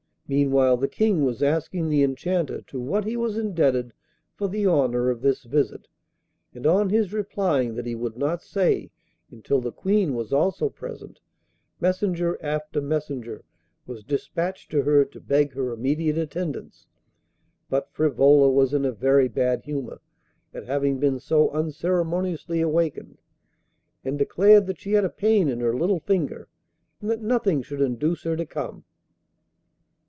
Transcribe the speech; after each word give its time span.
Meanwhile 0.33 0.77
the 0.77 0.87
King 0.87 1.25
was 1.25 1.43
asking 1.43 1.89
the 1.89 2.03
Enchanter 2.03 2.61
to 2.61 2.79
what 2.79 3.03
he 3.03 3.17
was 3.17 3.37
indebted 3.37 3.91
for 4.33 4.47
the 4.47 4.65
honour 4.65 5.09
of 5.09 5.19
this 5.19 5.43
visit, 5.43 5.89
and 6.55 6.65
on 6.65 6.89
his 6.89 7.11
replying 7.11 7.75
that 7.75 7.85
he 7.85 7.95
would 7.95 8.15
not 8.15 8.41
say 8.41 8.91
until 9.29 9.59
the 9.59 9.73
Queen 9.73 10.13
was 10.15 10.31
also 10.31 10.69
present, 10.69 11.19
messenger 11.81 12.37
after 12.41 12.79
messenger 12.79 13.43
was 13.85 14.05
dispatched 14.05 14.71
to 14.71 14.83
her 14.83 15.03
to 15.03 15.19
beg 15.19 15.51
her 15.51 15.73
immediate 15.73 16.17
attendance. 16.17 16.87
But 17.69 17.91
Frivola 17.91 18.49
was 18.51 18.73
in 18.73 18.85
a 18.85 18.93
very 18.93 19.27
bad 19.27 19.63
humour 19.65 19.99
at 20.53 20.65
having 20.65 20.97
been 20.97 21.19
so 21.19 21.49
unceremoniously 21.49 22.61
awakened, 22.61 23.17
and 24.05 24.17
declared 24.17 24.65
that 24.67 24.79
she 24.79 24.93
had 24.93 25.03
a 25.03 25.09
pain 25.09 25.49
in 25.49 25.59
her 25.59 25.73
little 25.75 25.99
finger, 25.99 26.47
and 27.01 27.09
that 27.11 27.21
nothing 27.21 27.61
should 27.61 27.81
induce 27.81 28.23
her 28.23 28.37
to 28.37 28.45
come. 28.45 28.85